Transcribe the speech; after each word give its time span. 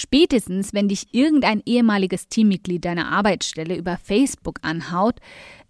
Spätestens, 0.00 0.72
wenn 0.74 0.86
dich 0.86 1.12
irgendein 1.12 1.60
ehemaliges 1.66 2.28
Teammitglied 2.28 2.84
deiner 2.84 3.10
Arbeitsstelle 3.10 3.76
über 3.76 3.96
Facebook 3.96 4.60
anhaut, 4.62 5.16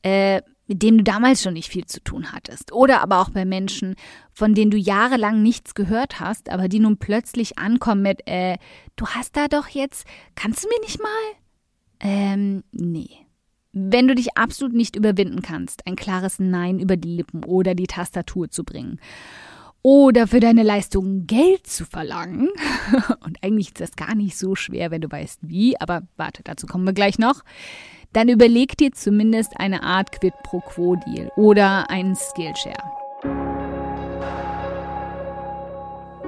äh, 0.03 0.43
mit 0.67 0.83
dem 0.83 0.99
du 0.99 1.05
damals 1.05 1.43
schon 1.43 1.55
nicht 1.55 1.71
viel 1.71 1.87
zu 1.87 2.03
tun 2.05 2.31
hattest. 2.31 2.71
Oder 2.73 3.01
aber 3.01 3.21
auch 3.21 3.31
bei 3.31 3.47
Menschen, 3.47 3.95
von 4.35 4.53
denen 4.55 4.71
du 4.71 4.77
jahrelang 4.77 5.43
nichts 5.43 5.75
gehört 5.75 6.21
hast, 6.21 6.51
aber 6.51 6.69
die 6.69 6.79
nun 6.79 6.99
plötzlich 6.99 7.57
ankommen 7.57 8.03
mit, 8.03 8.21
äh, 8.29 8.59
du 8.97 9.07
hast 9.07 9.35
da 9.35 9.49
doch 9.49 9.69
jetzt, 9.69 10.07
kannst 10.35 10.63
du 10.63 10.69
mir 10.69 10.81
nicht 10.83 11.01
mal? 11.01 11.09
Ähm, 12.01 12.65
nee. 12.71 13.09
Wenn 13.73 14.09
du 14.09 14.15
dich 14.15 14.37
absolut 14.37 14.75
nicht 14.75 14.95
überwinden 14.95 15.41
kannst, 15.41 15.87
ein 15.87 15.97
klares 15.97 16.39
Nein 16.39 16.81
über 16.81 16.99
die 16.99 17.17
Lippen 17.17 17.45
oder 17.45 17.75
die 17.75 17.87
Tastatur 17.87 18.51
zu 18.51 18.63
bringen 18.63 19.01
oder 19.83 20.27
für 20.27 20.41
deine 20.41 20.63
Leistung 20.63 21.27
Geld 21.27 21.67
zu 21.67 21.85
verlangen. 21.85 22.49
Und 23.25 23.43
eigentlich 23.43 23.69
ist 23.69 23.81
das 23.81 23.97
gar 23.97 24.15
nicht 24.15 24.37
so 24.37 24.55
schwer, 24.55 24.91
wenn 24.91 25.01
du 25.01 25.11
weißt 25.11 25.41
wie, 25.43 25.81
aber 25.81 26.03
warte, 26.17 26.43
dazu 26.43 26.67
kommen 26.67 26.85
wir 26.85 26.93
gleich 26.93 27.19
noch. 27.19 27.43
Dann 28.13 28.29
überleg 28.29 28.77
dir 28.77 28.93
zumindest 28.93 29.61
eine 29.61 29.83
Art 29.83 30.13
Quid 30.13 30.35
pro 30.43 30.61
Quo 30.61 30.97
Deal 30.97 31.31
oder 31.37 31.91
einen 31.91 32.17
Skillshare. 32.17 32.83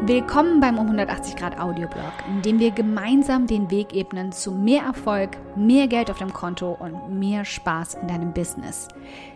Willkommen 0.02 0.60
beim 0.60 0.78
um 0.78 0.86
180 0.86 1.36
Grad 1.36 1.58
Audioblog, 1.58 2.12
in 2.26 2.40
dem 2.40 2.58
wir 2.58 2.70
gemeinsam 2.70 3.46
den 3.46 3.70
Weg 3.70 3.94
ebnen 3.94 4.32
zu 4.32 4.50
mehr 4.50 4.82
Erfolg, 4.82 5.36
mehr 5.56 5.88
Geld 5.88 6.10
auf 6.10 6.18
dem 6.18 6.32
Konto 6.32 6.72
und 6.72 7.18
mehr 7.18 7.44
Spaß 7.44 7.94
in 8.00 8.08
deinem 8.08 8.32
Business. 8.32 8.88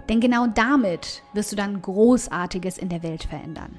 Denn 0.09 0.21
genau 0.21 0.47
damit 0.47 1.23
wirst 1.35 1.53
du 1.53 1.57
dann 1.57 1.83
Großartiges 1.83 2.79
in 2.79 2.89
der 2.89 3.03
Welt 3.03 3.25
verändern. 3.25 3.79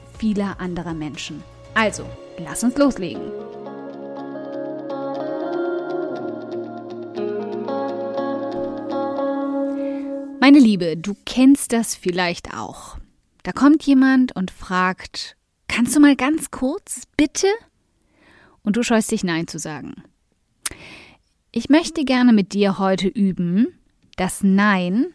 vieler 0.21 0.59
anderer 0.59 0.93
Menschen. 0.93 1.41
Also, 1.73 2.07
lass 2.37 2.63
uns 2.63 2.77
loslegen. 2.77 3.23
Meine 10.39 10.59
Liebe, 10.59 10.95
du 10.95 11.15
kennst 11.25 11.73
das 11.73 11.95
vielleicht 11.95 12.53
auch. 12.53 12.99
Da 13.41 13.51
kommt 13.51 13.81
jemand 13.81 14.35
und 14.35 14.51
fragt, 14.51 15.37
kannst 15.67 15.95
du 15.95 15.99
mal 15.99 16.15
ganz 16.15 16.51
kurz, 16.51 17.07
bitte? 17.17 17.47
Und 18.61 18.77
du 18.77 18.83
scheust 18.83 19.09
dich 19.09 19.23
Nein 19.23 19.47
zu 19.47 19.57
sagen. 19.57 20.03
Ich 21.51 21.69
möchte 21.69 22.05
gerne 22.05 22.31
mit 22.31 22.53
dir 22.53 22.77
heute 22.77 23.07
üben, 23.07 23.69
dass 24.17 24.43
Nein 24.43 25.07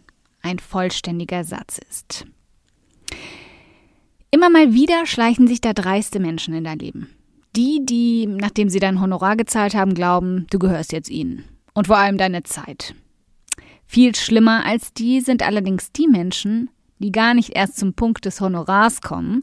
ein 0.42 0.58
vollständiger 0.58 1.44
Satz 1.44 1.78
ist. 1.88 2.26
Immer 4.36 4.50
mal 4.50 4.74
wieder 4.74 5.06
schleichen 5.06 5.46
sich 5.46 5.62
da 5.62 5.72
dreiste 5.72 6.20
Menschen 6.20 6.52
in 6.52 6.64
dein 6.64 6.78
Leben. 6.78 7.08
Die, 7.56 7.80
die, 7.82 8.26
nachdem 8.26 8.68
sie 8.68 8.80
dein 8.80 9.00
Honorar 9.00 9.34
gezahlt 9.34 9.74
haben, 9.74 9.94
glauben, 9.94 10.46
du 10.50 10.58
gehörst 10.58 10.92
jetzt 10.92 11.08
ihnen. 11.08 11.46
Und 11.72 11.86
vor 11.86 11.96
allem 11.96 12.18
deine 12.18 12.42
Zeit. 12.42 12.94
Viel 13.86 14.14
schlimmer 14.14 14.66
als 14.66 14.92
die 14.92 15.22
sind 15.22 15.42
allerdings 15.42 15.90
die 15.90 16.06
Menschen, 16.06 16.68
die 16.98 17.12
gar 17.12 17.32
nicht 17.32 17.56
erst 17.56 17.78
zum 17.78 17.94
Punkt 17.94 18.26
des 18.26 18.42
Honorars 18.42 19.00
kommen, 19.00 19.42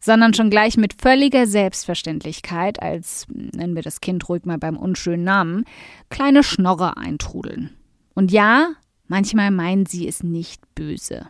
sondern 0.00 0.34
schon 0.34 0.50
gleich 0.50 0.76
mit 0.76 1.00
völliger 1.00 1.46
Selbstverständlichkeit, 1.46 2.82
als 2.82 3.28
nennen 3.28 3.76
wir 3.76 3.82
das 3.82 4.00
Kind 4.00 4.28
ruhig 4.28 4.44
mal 4.44 4.58
beim 4.58 4.76
unschönen 4.76 5.22
Namen, 5.22 5.66
kleine 6.10 6.42
Schnorrer 6.42 6.98
eintrudeln. 6.98 7.70
Und 8.14 8.32
ja, 8.32 8.72
manchmal 9.06 9.52
meinen 9.52 9.86
sie 9.86 10.08
es 10.08 10.24
nicht 10.24 10.62
böse. 10.74 11.28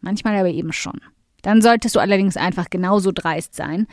Manchmal 0.00 0.36
aber 0.36 0.50
eben 0.50 0.72
schon. 0.72 1.00
Dann 1.44 1.60
solltest 1.60 1.94
du 1.94 2.00
allerdings 2.00 2.38
einfach 2.38 2.70
genauso 2.70 3.12
dreist 3.12 3.54
sein 3.54 3.86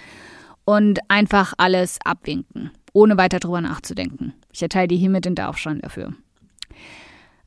und 0.63 0.99
einfach 1.09 1.53
alles 1.57 1.99
abwinken, 2.05 2.71
ohne 2.93 3.17
weiter 3.17 3.39
drüber 3.39 3.59
nachzudenken. 3.59 4.33
Ich 4.53 4.61
erteile 4.61 4.87
dir 4.87 4.97
hiermit 4.97 5.25
den 5.25 5.37
Aufstand 5.37 5.83
dafür. 5.83 6.13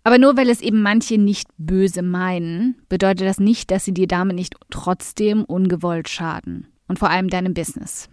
Aber 0.05 0.19
nur 0.19 0.37
weil 0.37 0.51
es 0.51 0.61
eben 0.61 0.83
manche 0.83 1.17
nicht 1.17 1.49
böse 1.57 2.03
meinen, 2.03 2.77
bedeutet 2.91 3.27
das 3.27 3.41
nicht, 3.41 3.71
dass 3.71 3.87
sie 3.87 3.95
dir 3.95 4.07
damit 4.07 4.37
nicht 4.37 4.55
trotzdem 4.69 5.43
ungewollt 5.43 6.11
schaden. 6.11 6.67
Und 6.87 6.99
vor 6.99 7.09
allem 7.09 7.31
deinem 7.31 7.55
Business. 7.55 8.11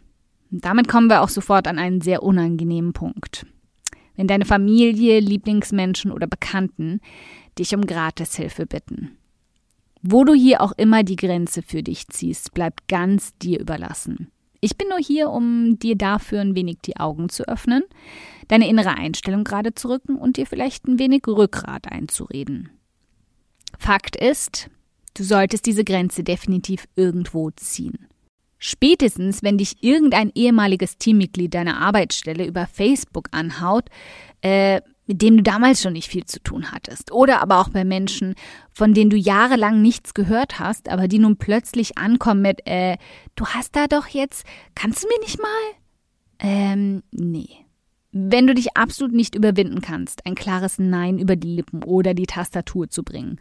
Damit 0.49 0.87
kommen 0.87 1.09
wir 1.09 1.21
auch 1.21 1.29
sofort 1.29 1.67
an 1.67 1.77
einen 1.77 1.99
sehr 1.99 2.23
unangenehmen 2.23 2.93
Punkt. 2.93 3.45
Wenn 4.15 4.27
deine 4.27 4.45
Familie, 4.45 5.19
Lieblingsmenschen 5.19 6.09
oder 6.09 6.25
Bekannten 6.25 7.01
dich 7.59 7.75
um 7.75 7.85
Gratishilfe 7.85 8.65
bitten. 8.65 9.17
Wo 10.03 10.23
du 10.23 10.33
hier 10.33 10.61
auch 10.61 10.71
immer 10.73 11.03
die 11.03 11.15
Grenze 11.15 11.61
für 11.61 11.83
dich 11.83 12.07
ziehst, 12.07 12.53
bleibt 12.53 12.87
ganz 12.87 13.37
dir 13.37 13.59
überlassen. 13.59 14.31
Ich 14.59 14.77
bin 14.77 14.89
nur 14.89 14.99
hier, 14.99 15.29
um 15.29 15.79
dir 15.79 15.95
dafür 15.95 16.41
ein 16.41 16.55
wenig 16.55 16.77
die 16.85 16.97
Augen 16.97 17.29
zu 17.29 17.47
öffnen, 17.47 17.83
deine 18.47 18.67
innere 18.67 18.95
Einstellung 18.95 19.43
gerade 19.43 19.73
zu 19.73 19.89
rücken 19.89 20.15
und 20.15 20.37
dir 20.37 20.45
vielleicht 20.45 20.87
ein 20.87 20.99
wenig 20.99 21.27
Rückgrat 21.27 21.91
einzureden. 21.91 22.69
Fakt 23.79 24.15
ist, 24.15 24.69
du 25.15 25.23
solltest 25.23 25.65
diese 25.65 25.83
Grenze 25.83 26.23
definitiv 26.23 26.87
irgendwo 26.95 27.49
ziehen. 27.51 28.07
Spätestens, 28.59 29.41
wenn 29.41 29.57
dich 29.57 29.83
irgendein 29.83 30.31
ehemaliges 30.35 30.99
Teammitglied 30.99 31.55
deiner 31.55 31.81
Arbeitsstelle 31.81 32.45
über 32.45 32.67
Facebook 32.67 33.27
anhaut, 33.31 33.85
äh, 34.41 34.81
mit 35.11 35.21
dem 35.21 35.35
du 35.35 35.43
damals 35.43 35.81
schon 35.81 35.91
nicht 35.91 36.07
viel 36.07 36.23
zu 36.23 36.39
tun 36.39 36.71
hattest. 36.71 37.11
Oder 37.11 37.41
aber 37.41 37.59
auch 37.59 37.67
bei 37.67 37.83
Menschen, 37.83 38.33
von 38.71 38.93
denen 38.93 39.09
du 39.09 39.17
jahrelang 39.17 39.81
nichts 39.81 40.13
gehört 40.13 40.57
hast, 40.57 40.87
aber 40.87 41.09
die 41.09 41.19
nun 41.19 41.35
plötzlich 41.35 41.97
ankommen 41.97 42.41
mit, 42.41 42.65
äh, 42.65 42.95
du 43.35 43.45
hast 43.45 43.75
da 43.75 43.87
doch 43.87 44.07
jetzt, 44.07 44.45
kannst 44.73 45.03
du 45.03 45.09
mir 45.09 45.19
nicht 45.19 45.37
mal? 45.37 45.49
Ähm, 46.39 47.03
nee. 47.11 47.49
Wenn 48.13 48.47
du 48.47 48.53
dich 48.53 48.77
absolut 48.77 49.13
nicht 49.13 49.35
überwinden 49.35 49.81
kannst, 49.81 50.25
ein 50.25 50.35
klares 50.35 50.79
Nein 50.79 51.19
über 51.19 51.35
die 51.35 51.55
Lippen 51.55 51.83
oder 51.83 52.13
die 52.13 52.25
Tastatur 52.25 52.89
zu 52.89 53.03
bringen. 53.03 53.37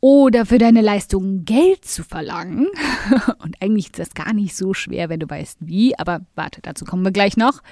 Oder 0.00 0.44
für 0.44 0.58
deine 0.58 0.80
Leistung 0.80 1.44
Geld 1.44 1.84
zu 1.84 2.02
verlangen. 2.02 2.66
Und 3.44 3.62
eigentlich 3.62 3.86
ist 3.86 3.98
das 4.00 4.14
gar 4.14 4.32
nicht 4.32 4.56
so 4.56 4.74
schwer, 4.74 5.08
wenn 5.08 5.20
du 5.20 5.30
weißt 5.30 5.58
wie, 5.60 5.96
aber 5.96 6.22
warte, 6.34 6.60
dazu 6.62 6.84
kommen 6.84 7.04
wir 7.04 7.12
gleich 7.12 7.36
noch 7.36 7.62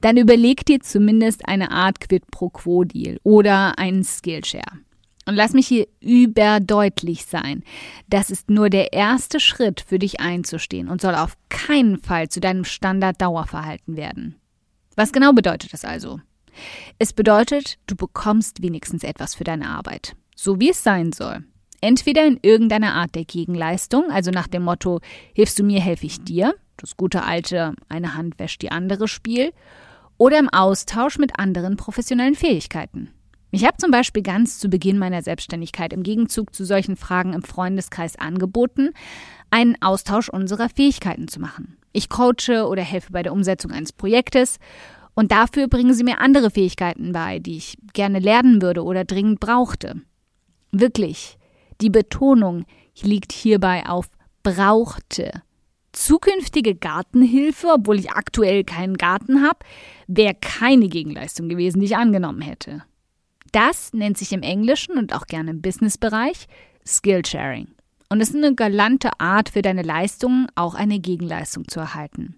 dann 0.00 0.16
überleg 0.16 0.64
dir 0.64 0.80
zumindest 0.80 1.46
eine 1.48 1.70
Art 1.70 2.00
Quid 2.00 2.30
pro 2.30 2.48
Quo 2.50 2.84
Deal 2.84 3.18
oder 3.22 3.78
einen 3.78 4.04
Skillshare. 4.04 4.78
Und 5.26 5.36
lass 5.36 5.52
mich 5.52 5.68
hier 5.68 5.86
überdeutlich 6.00 7.26
sein. 7.26 7.62
Das 8.08 8.30
ist 8.30 8.50
nur 8.50 8.70
der 8.70 8.92
erste 8.92 9.38
Schritt 9.38 9.80
für 9.80 9.98
dich 9.98 10.20
einzustehen 10.20 10.88
und 10.88 11.00
soll 11.00 11.14
auf 11.14 11.36
keinen 11.48 11.98
Fall 11.98 12.28
zu 12.28 12.40
deinem 12.40 12.64
Standard-Dauerverhalten 12.64 13.96
werden. 13.96 14.36
Was 14.96 15.12
genau 15.12 15.32
bedeutet 15.32 15.72
das 15.72 15.84
also? 15.84 16.20
Es 16.98 17.12
bedeutet, 17.12 17.78
du 17.86 17.94
bekommst 17.94 18.62
wenigstens 18.62 19.04
etwas 19.04 19.34
für 19.34 19.44
deine 19.44 19.68
Arbeit. 19.68 20.16
So 20.34 20.58
wie 20.58 20.70
es 20.70 20.82
sein 20.82 21.12
soll. 21.12 21.44
Entweder 21.80 22.26
in 22.26 22.38
irgendeiner 22.42 22.94
Art 22.94 23.14
der 23.14 23.24
Gegenleistung, 23.24 24.10
also 24.10 24.30
nach 24.30 24.48
dem 24.48 24.64
Motto, 24.64 25.00
hilfst 25.34 25.58
du 25.58 25.62
mir, 25.62 25.80
helfe 25.80 26.06
ich 26.06 26.22
dir, 26.22 26.54
das 26.76 26.96
gute 26.96 27.22
alte 27.22 27.74
eine 27.88 28.14
Hand 28.14 28.38
wäscht 28.38 28.62
die 28.62 28.70
andere 28.70 29.08
Spiel, 29.08 29.52
oder 30.20 30.38
im 30.38 30.50
Austausch 30.50 31.16
mit 31.16 31.38
anderen 31.38 31.78
professionellen 31.78 32.34
Fähigkeiten. 32.34 33.08
Ich 33.52 33.64
habe 33.64 33.78
zum 33.78 33.90
Beispiel 33.90 34.22
ganz 34.22 34.58
zu 34.58 34.68
Beginn 34.68 34.98
meiner 34.98 35.22
Selbstständigkeit 35.22 35.94
im 35.94 36.02
Gegenzug 36.02 36.54
zu 36.54 36.66
solchen 36.66 36.96
Fragen 36.96 37.32
im 37.32 37.42
Freundeskreis 37.42 38.16
angeboten, 38.16 38.90
einen 39.48 39.80
Austausch 39.80 40.28
unserer 40.28 40.68
Fähigkeiten 40.68 41.26
zu 41.26 41.40
machen. 41.40 41.78
Ich 41.92 42.10
coache 42.10 42.68
oder 42.68 42.82
helfe 42.82 43.12
bei 43.12 43.22
der 43.22 43.32
Umsetzung 43.32 43.70
eines 43.70 43.92
Projektes 43.92 44.58
und 45.14 45.32
dafür 45.32 45.68
bringen 45.68 45.94
sie 45.94 46.04
mir 46.04 46.20
andere 46.20 46.50
Fähigkeiten 46.50 47.12
bei, 47.12 47.38
die 47.38 47.56
ich 47.56 47.78
gerne 47.94 48.18
lernen 48.18 48.60
würde 48.60 48.84
oder 48.84 49.06
dringend 49.06 49.40
brauchte. 49.40 50.02
Wirklich, 50.70 51.38
die 51.80 51.90
Betonung 51.90 52.66
liegt 53.00 53.32
hierbei 53.32 53.86
auf 53.86 54.10
brauchte 54.42 55.32
zukünftige 55.92 56.74
Gartenhilfe, 56.74 57.68
obwohl 57.74 57.98
ich 57.98 58.12
aktuell 58.12 58.64
keinen 58.64 58.96
Garten 58.96 59.42
habe, 59.42 59.58
wäre 60.06 60.34
keine 60.34 60.88
Gegenleistung 60.88 61.48
gewesen, 61.48 61.80
die 61.80 61.86
ich 61.86 61.96
angenommen 61.96 62.42
hätte. 62.42 62.84
Das 63.52 63.92
nennt 63.92 64.16
sich 64.18 64.32
im 64.32 64.42
Englischen 64.42 64.96
und 64.96 65.14
auch 65.14 65.26
gerne 65.26 65.50
im 65.50 65.62
Businessbereich 65.62 66.46
Skillsharing. 66.86 67.68
Und 68.08 68.20
es 68.20 68.30
ist 68.30 68.36
eine 68.36 68.54
galante 68.54 69.10
Art 69.18 69.50
für 69.50 69.62
deine 69.62 69.82
Leistungen, 69.82 70.46
auch 70.54 70.74
eine 70.74 70.98
Gegenleistung 70.98 71.68
zu 71.68 71.80
erhalten. 71.80 72.36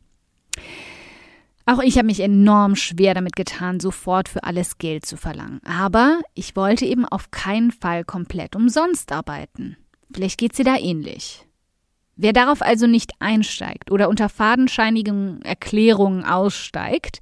Auch 1.65 1.79
ich 1.81 1.97
habe 1.97 2.07
mich 2.07 2.21
enorm 2.21 2.75
schwer 2.77 3.15
damit 3.15 3.37
getan, 3.37 3.81
sofort 3.81 4.29
für 4.29 4.43
alles 4.43 4.79
Geld 4.79 5.07
zu 5.07 5.17
verlangen. 5.17 5.61
Aber 5.65 6.21
ich 6.35 6.57
wollte 6.57 6.85
eben 6.85 7.05
auf 7.05 7.31
keinen 7.31 7.71
Fall 7.71 8.05
komplett 8.05 8.57
umsonst 8.57 9.13
arbeiten. 9.13 9.77
Vielleicht 10.13 10.39
geht 10.39 10.59
dir 10.59 10.65
da 10.65 10.77
ähnlich. 10.77 11.47
Wer 12.17 12.33
darauf 12.33 12.63
also 12.63 12.87
nicht 12.87 13.13
einsteigt 13.21 13.91
oder 13.91 14.09
unter 14.09 14.29
fadenscheinigen 14.29 15.43
Erklärungen 15.43 16.25
aussteigt, 16.25 17.21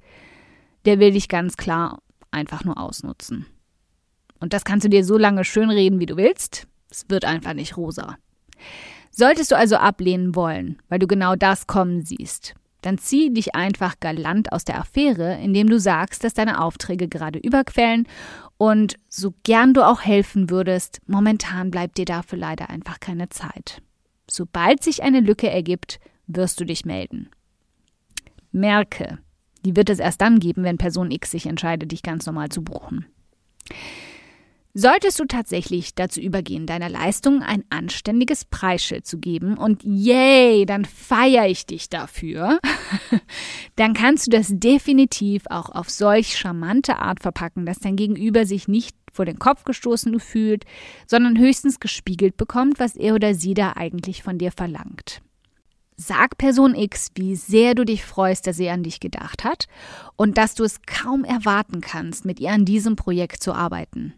der 0.85 0.99
will 0.99 1.11
dich 1.11 1.29
ganz 1.29 1.57
klar 1.57 2.01
einfach 2.31 2.63
nur 2.63 2.77
ausnutzen. 2.77 3.45
Und 4.39 4.53
das 4.53 4.65
kannst 4.65 4.85
du 4.85 4.89
dir 4.89 5.05
so 5.05 5.17
lange 5.17 5.45
schönreden, 5.45 5.99
wie 5.99 6.05
du 6.05 6.17
willst. 6.17 6.67
Es 6.89 7.05
wird 7.09 7.25
einfach 7.25 7.53
nicht 7.53 7.77
rosa. 7.77 8.17
Solltest 9.11 9.51
du 9.51 9.57
also 9.57 9.75
ablehnen 9.75 10.35
wollen, 10.35 10.81
weil 10.89 10.99
du 10.99 11.07
genau 11.07 11.35
das 11.35 11.67
kommen 11.67 12.01
siehst, 12.01 12.55
dann 12.81 12.97
zieh 12.97 13.31
dich 13.31 13.55
einfach 13.55 13.99
galant 13.99 14.51
aus 14.51 14.65
der 14.65 14.79
Affäre, 14.79 15.39
indem 15.41 15.69
du 15.69 15.79
sagst, 15.79 16.23
dass 16.23 16.33
deine 16.33 16.61
Aufträge 16.61 17.07
gerade 17.07 17.39
überquellen 17.39 18.07
und 18.57 18.95
so 19.07 19.33
gern 19.43 19.73
du 19.73 19.85
auch 19.85 20.01
helfen 20.01 20.49
würdest, 20.49 20.99
momentan 21.05 21.71
bleibt 21.71 21.97
dir 21.97 22.05
dafür 22.05 22.39
leider 22.39 22.69
einfach 22.69 22.99
keine 22.99 23.29
Zeit. 23.29 23.81
Sobald 24.29 24.83
sich 24.83 25.03
eine 25.03 25.19
Lücke 25.19 25.49
ergibt, 25.49 25.99
wirst 26.27 26.59
du 26.59 26.65
dich 26.65 26.85
melden. 26.85 27.29
Merke, 28.51 29.19
die 29.65 29.75
wird 29.75 29.89
es 29.89 29.99
erst 29.99 30.21
dann 30.21 30.39
geben, 30.39 30.63
wenn 30.63 30.77
Person 30.77 31.11
X 31.11 31.31
sich 31.31 31.45
entscheidet, 31.45 31.91
dich 31.91 32.03
ganz 32.03 32.25
normal 32.25 32.49
zu 32.49 32.63
buchen. 32.63 33.05
Solltest 34.73 35.19
du 35.19 35.25
tatsächlich 35.25 35.95
dazu 35.95 36.21
übergehen, 36.21 36.65
deiner 36.65 36.87
Leistung 36.87 37.41
ein 37.41 37.65
anständiges 37.69 38.45
Preisschild 38.45 39.05
zu 39.05 39.17
geben 39.17 39.57
und 39.57 39.83
yay, 39.83 40.65
dann 40.65 40.85
feiere 40.85 41.47
ich 41.47 41.65
dich 41.65 41.89
dafür, 41.89 42.59
dann 43.75 43.93
kannst 43.93 44.27
du 44.27 44.31
das 44.31 44.47
definitiv 44.49 45.43
auch 45.49 45.69
auf 45.69 45.89
solch 45.89 46.37
charmante 46.37 46.99
Art 46.99 47.19
verpacken, 47.19 47.65
dass 47.65 47.79
dein 47.79 47.97
Gegenüber 47.97 48.45
sich 48.45 48.69
nicht 48.69 48.95
vor 49.11 49.25
den 49.25 49.39
Kopf 49.39 49.65
gestoßen 49.65 50.17
fühlt, 50.21 50.63
sondern 51.05 51.37
höchstens 51.37 51.81
gespiegelt 51.81 52.37
bekommt, 52.37 52.79
was 52.79 52.95
er 52.95 53.15
oder 53.15 53.33
sie 53.33 53.53
da 53.53 53.73
eigentlich 53.75 54.23
von 54.23 54.37
dir 54.37 54.53
verlangt. 54.53 55.21
Sag 55.97 56.37
Person 56.37 56.75
X, 56.75 57.09
wie 57.15 57.35
sehr 57.35 57.75
du 57.75 57.83
dich 57.83 58.05
freust, 58.05 58.47
dass 58.47 58.55
sie 58.55 58.69
an 58.69 58.83
dich 58.83 59.01
gedacht 59.01 59.43
hat 59.43 59.67
und 60.15 60.37
dass 60.37 60.55
du 60.55 60.63
es 60.63 60.81
kaum 60.87 61.25
erwarten 61.25 61.81
kannst, 61.81 62.23
mit 62.23 62.39
ihr 62.39 62.51
an 62.51 62.63
diesem 62.63 62.95
Projekt 62.95 63.43
zu 63.43 63.53
arbeiten. 63.53 64.13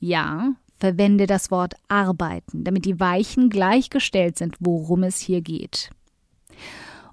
Ja, 0.00 0.54
verwende 0.78 1.26
das 1.26 1.50
Wort 1.50 1.74
arbeiten, 1.88 2.64
damit 2.64 2.86
die 2.86 2.98
Weichen 2.98 3.50
gleichgestellt 3.50 4.38
sind, 4.38 4.56
worum 4.58 5.02
es 5.02 5.20
hier 5.20 5.42
geht. 5.42 5.90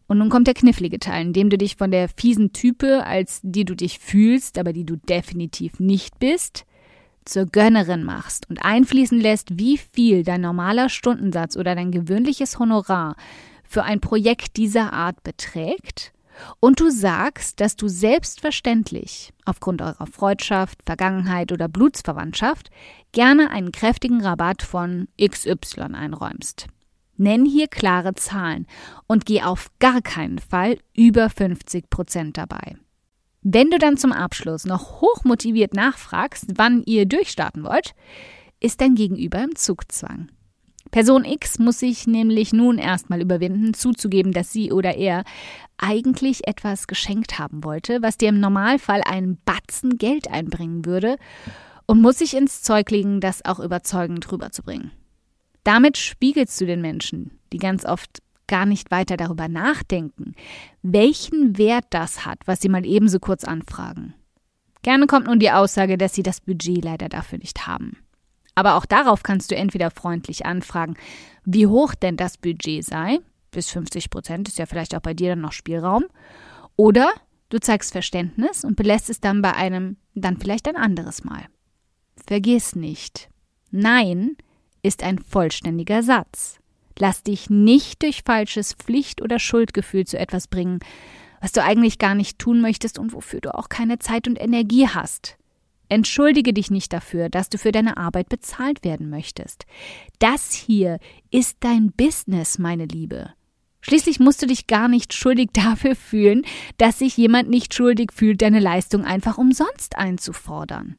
Und 0.08 0.20
nun 0.20 0.30
kommt 0.30 0.48
der 0.48 0.54
knifflige 0.54 1.00
Teil, 1.00 1.28
in 1.28 1.34
dem 1.34 1.50
du 1.50 1.58
dich 1.58 1.76
von 1.76 1.92
der 1.92 2.08
fiesen 2.08 2.54
Type, 2.54 3.06
als 3.06 3.42
die 3.44 3.66
du 3.66 3.76
dich 3.76 4.00
fühlst, 4.00 4.58
aber 4.58 4.72
die 4.72 4.86
du 4.86 4.96
definitiv 4.96 5.82
nicht 5.82 6.18
bist, 6.18 6.66
zur 7.26 7.46
Gönnerin 7.46 8.06
machst 8.06 8.50
und 8.50 8.64
einfließen 8.64 9.20
lässt, 9.20 9.60
wie 9.60 9.78
viel 9.78 10.24
dein 10.24 10.40
normaler 10.40 10.88
Stundensatz 10.88 11.58
oder 11.58 11.76
dein 11.76 11.92
gewöhnliches 11.92 12.58
Honorar 12.58 13.18
für 13.66 13.84
ein 13.84 14.00
Projekt 14.00 14.56
dieser 14.56 14.94
Art 14.94 15.24
beträgt 15.24 16.14
und 16.60 16.80
du 16.80 16.90
sagst, 16.90 17.60
dass 17.60 17.76
du 17.76 17.88
selbstverständlich 17.88 19.34
aufgrund 19.46 19.82
eurer 19.82 20.08
Freundschaft, 20.08 20.80
Vergangenheit 20.86 21.52
oder 21.52 21.68
Blutsverwandtschaft 21.68 22.70
gerne 23.12 23.50
einen 23.52 23.72
kräftigen 23.72 24.22
Rabatt 24.22 24.62
von 24.62 25.08
XY 25.22 25.94
einräumst. 25.94 26.68
Nenn 27.18 27.46
hier 27.46 27.68
klare 27.68 28.14
Zahlen 28.14 28.68
und 29.08 29.26
geh 29.26 29.42
auf 29.42 29.72
gar 29.80 30.02
keinen 30.02 30.40
Fall 30.40 30.78
über 30.96 31.30
50 31.30 31.90
Prozent 31.90 32.38
dabei. 32.38 32.78
Wenn 33.42 33.72
du 33.72 33.80
dann 33.80 33.98
zum 33.98 34.12
Abschluss 34.12 34.66
noch 34.66 35.02
hochmotiviert 35.02 35.74
nachfragst, 35.74 36.48
wann 36.56 36.84
ihr 36.84 37.06
durchstarten 37.06 37.64
wollt, 37.64 37.96
ist 38.60 38.82
dein 38.82 38.96
Gegenüber 38.96 39.44
im 39.44 39.56
Zugzwang. 39.56 40.30
Person 40.98 41.26
X 41.26 41.60
muss 41.60 41.78
sich 41.78 42.08
nämlich 42.08 42.54
nun 42.54 42.80
erstmal 42.80 43.22
überwinden, 43.22 43.76
zuzugeben, 43.76 44.32
dass 44.32 44.52
sie 44.52 44.72
oder 44.72 44.96
er 44.96 45.26
eigentlich 45.78 46.48
etwas 46.48 46.88
geschenkt 46.88 47.38
haben 47.38 47.64
wollte, 47.64 48.02
was 48.02 48.18
dir 48.18 48.30
im 48.30 48.40
Normalfall 48.40 49.04
einen 49.04 49.38
Batzen 49.46 50.00
Geld 50.00 50.32
einbringen 50.32 50.86
würde, 50.86 51.18
und 51.86 52.02
muss 52.02 52.18
sich 52.18 52.36
ins 52.36 52.64
Zeug 52.64 52.90
legen, 52.90 53.22
das 53.22 53.46
auch 53.46 53.60
überzeugend 53.60 54.32
rüberzubringen. 54.32 54.90
Damit 55.64 55.98
spiegelst 55.98 56.60
du 56.60 56.66
den 56.66 56.82
Menschen, 56.82 57.40
die 57.54 57.60
ganz 57.60 57.86
oft 57.86 58.24
gar 58.48 58.66
nicht 58.66 58.90
weiter 58.90 59.18
darüber 59.18 59.48
nachdenken, 59.48 60.34
welchen 60.82 61.60
Wert 61.60 61.86
das 61.92 62.26
hat, 62.26 62.40
was 62.48 62.60
sie 62.60 62.70
mal 62.70 62.88
ebenso 62.88 63.20
kurz 63.20 63.44
anfragen. 63.44 64.16
Gerne 64.82 65.06
kommt 65.06 65.28
nun 65.28 65.38
die 65.38 65.52
Aussage, 65.52 65.96
dass 65.96 66.16
sie 66.16 66.24
das 66.24 66.42
Budget 66.42 66.84
leider 66.84 67.08
dafür 67.08 67.38
nicht 67.38 67.68
haben. 67.68 67.98
Aber 68.58 68.74
auch 68.74 68.88
darauf 68.88 69.22
kannst 69.22 69.52
du 69.52 69.56
entweder 69.56 69.92
freundlich 69.92 70.48
anfragen, 70.48 70.96
wie 71.46 71.68
hoch 71.68 71.94
denn 71.94 72.18
das 72.18 72.40
Budget 72.40 72.84
sei, 72.84 73.20
bis 73.52 73.70
50 73.70 74.10
Prozent 74.10 74.48
ist 74.48 74.58
ja 74.58 74.66
vielleicht 74.66 74.96
auch 74.96 75.00
bei 75.00 75.14
dir 75.14 75.30
dann 75.30 75.42
noch 75.42 75.52
Spielraum, 75.52 76.06
oder 76.76 77.12
du 77.50 77.60
zeigst 77.60 77.92
Verständnis 77.92 78.66
und 78.66 78.76
belässt 78.76 79.12
es 79.12 79.20
dann 79.20 79.44
bei 79.44 79.54
einem 79.54 79.98
dann 80.16 80.38
vielleicht 80.38 80.68
ein 80.68 80.76
anderes 80.76 81.24
Mal. 81.24 81.46
Vergiss 82.26 82.76
nicht, 82.76 83.30
Nein 83.70 84.38
ist 84.82 85.04
ein 85.04 85.20
vollständiger 85.20 86.02
Satz. 86.02 86.58
Lass 86.98 87.22
dich 87.22 87.52
nicht 87.52 88.02
durch 88.02 88.24
falsches 88.26 88.74
Pflicht- 88.74 89.22
oder 89.22 89.38
Schuldgefühl 89.38 90.06
zu 90.06 90.18
etwas 90.18 90.48
bringen, 90.48 90.80
was 91.42 91.52
du 91.52 91.62
eigentlich 91.62 92.00
gar 92.00 92.16
nicht 92.16 92.40
tun 92.40 92.62
möchtest 92.62 92.98
und 92.98 93.14
wofür 93.14 93.40
du 93.40 93.54
auch 93.54 93.70
keine 93.70 94.00
Zeit 94.00 94.28
und 94.28 94.42
Energie 94.42 94.88
hast. 94.88 95.37
Entschuldige 95.90 96.54
dich 96.54 96.70
nicht 96.70 96.92
dafür, 96.92 97.30
dass 97.30 97.50
du 97.50 97.58
für 97.58 97.72
deine 97.72 97.98
Arbeit 97.98 98.30
bezahlt 98.30 98.84
werden 98.84 99.10
möchtest. 99.10 99.66
Das 100.20 100.54
hier 100.54 101.00
ist 101.32 101.58
dein 101.62 101.92
Business, 101.92 102.60
meine 102.60 102.86
Liebe. 102.86 103.34
Schließlich 103.82 104.20
musst 104.20 104.42
du 104.42 104.48
dich 104.48 104.68
gar 104.68 104.90
nicht 104.90 105.14
schuldig 105.14 105.50
dafür 105.54 105.96
fühlen, 105.96 106.46
dass 106.78 107.00
sich 107.00 107.16
jemand 107.16 107.50
nicht 107.50 107.74
schuldig 107.74 108.12
fühlt, 108.12 108.42
deine 108.42 108.60
Leistung 108.60 109.06
einfach 109.06 109.38
umsonst 109.38 109.98
einzufordern. 109.98 110.98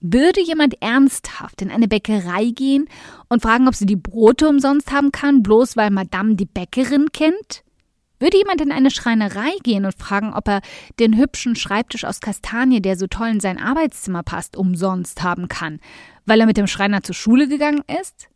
Würde 0.00 0.42
jemand 0.42 0.80
ernsthaft 0.82 1.62
in 1.62 1.70
eine 1.70 1.88
Bäckerei 1.88 2.50
gehen 2.50 2.88
und 3.28 3.42
fragen, 3.42 3.68
ob 3.68 3.74
sie 3.74 3.86
die 3.86 3.96
Brote 3.96 4.48
umsonst 4.48 4.92
haben 4.92 5.12
kann, 5.12 5.42
bloß 5.42 5.76
weil 5.76 5.90
Madame 5.90 6.34
die 6.36 6.46
Bäckerin 6.46 7.08
kennt? 7.12 7.64
Würde 8.20 8.36
jemand 8.38 8.60
in 8.60 8.72
eine 8.72 8.90
Schreinerei 8.90 9.50
gehen 9.62 9.84
und 9.84 9.98
fragen, 9.98 10.32
ob 10.32 10.48
er 10.48 10.60
den 10.98 11.16
hübschen 11.16 11.56
Schreibtisch 11.56 12.04
aus 12.04 12.20
Kastanie, 12.20 12.80
der 12.80 12.96
so 12.96 13.06
toll 13.06 13.28
in 13.28 13.40
sein 13.40 13.58
Arbeitszimmer 13.58 14.22
passt, 14.22 14.56
umsonst 14.56 15.22
haben 15.22 15.48
kann, 15.48 15.80
weil 16.24 16.40
er 16.40 16.46
mit 16.46 16.56
dem 16.56 16.66
Schreiner 16.66 17.02
zur 17.02 17.14
Schule 17.14 17.48
gegangen 17.48 17.82
ist? 18.02 18.28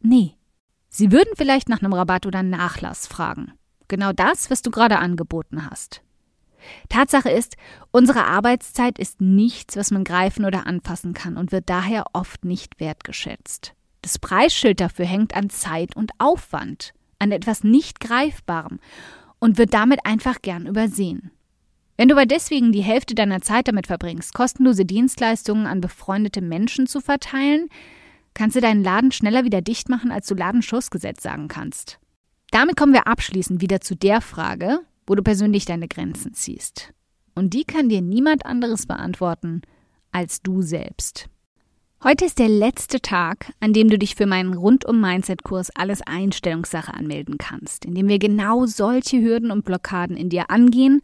Nee. 0.00 0.34
Sie 0.88 1.10
würden 1.10 1.32
vielleicht 1.36 1.70
nach 1.70 1.80
einem 1.82 1.94
Rabatt 1.94 2.26
oder 2.26 2.42
Nachlass 2.42 3.06
fragen. 3.06 3.52
Genau 3.88 4.12
das, 4.12 4.50
was 4.50 4.60
du 4.60 4.70
gerade 4.70 4.98
angeboten 4.98 5.70
hast. 5.70 6.02
Tatsache 6.88 7.30
ist, 7.30 7.56
unsere 7.90 8.26
Arbeitszeit 8.26 8.98
ist 8.98 9.20
nichts, 9.20 9.76
was 9.76 9.90
man 9.90 10.04
greifen 10.04 10.44
oder 10.44 10.66
anfassen 10.66 11.14
kann 11.14 11.36
und 11.36 11.50
wird 11.50 11.68
daher 11.68 12.04
oft 12.12 12.44
nicht 12.44 12.78
wertgeschätzt. 12.78 13.74
Das 14.02 14.18
Preisschild 14.18 14.80
dafür 14.80 15.06
hängt 15.06 15.34
an 15.34 15.50
Zeit 15.50 15.96
und 15.96 16.12
Aufwand, 16.18 16.92
an 17.18 17.32
etwas 17.32 17.64
nicht 17.64 18.00
Greifbarem 18.00 18.78
und 19.42 19.58
wird 19.58 19.74
damit 19.74 20.06
einfach 20.06 20.40
gern 20.40 20.66
übersehen. 20.66 21.32
Wenn 21.96 22.06
du 22.06 22.14
aber 22.14 22.26
deswegen 22.26 22.70
die 22.70 22.80
Hälfte 22.80 23.16
deiner 23.16 23.40
Zeit 23.40 23.66
damit 23.66 23.88
verbringst, 23.88 24.34
kostenlose 24.34 24.84
Dienstleistungen 24.84 25.66
an 25.66 25.80
befreundete 25.80 26.40
Menschen 26.40 26.86
zu 26.86 27.00
verteilen, 27.00 27.68
kannst 28.34 28.54
du 28.54 28.60
deinen 28.60 28.84
Laden 28.84 29.10
schneller 29.10 29.42
wieder 29.42 29.60
dicht 29.60 29.88
machen, 29.88 30.12
als 30.12 30.28
du 30.28 30.36
Ladenschussgesetz 30.36 31.24
sagen 31.24 31.48
kannst. 31.48 31.98
Damit 32.52 32.76
kommen 32.76 32.92
wir 32.92 33.08
abschließend 33.08 33.60
wieder 33.60 33.80
zu 33.80 33.96
der 33.96 34.20
Frage, 34.20 34.78
wo 35.08 35.16
du 35.16 35.24
persönlich 35.24 35.64
deine 35.64 35.88
Grenzen 35.88 36.34
ziehst. 36.34 36.94
Und 37.34 37.52
die 37.52 37.64
kann 37.64 37.88
dir 37.88 38.00
niemand 38.00 38.46
anderes 38.46 38.86
beantworten 38.86 39.62
als 40.12 40.40
du 40.42 40.62
selbst. 40.62 41.28
Heute 42.04 42.24
ist 42.24 42.40
der 42.40 42.48
letzte 42.48 43.00
Tag, 43.00 43.52
an 43.60 43.72
dem 43.72 43.88
du 43.88 43.96
dich 43.96 44.16
für 44.16 44.26
meinen 44.26 44.54
Rundum-Mindset-Kurs 44.54 45.70
Alles 45.76 46.02
Einstellungssache 46.04 46.92
anmelden 46.92 47.38
kannst, 47.38 47.84
in 47.84 47.94
dem 47.94 48.08
wir 48.08 48.18
genau 48.18 48.66
solche 48.66 49.20
Hürden 49.20 49.52
und 49.52 49.64
Blockaden 49.64 50.16
in 50.16 50.28
dir 50.28 50.50
angehen 50.50 51.00